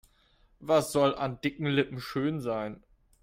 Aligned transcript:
Was 0.59 0.91
soll 0.91 1.13
an 1.15 1.37
dicken 1.43 1.67
Lippen 1.75 1.99
schön 2.01 2.39
sein? 2.41 2.81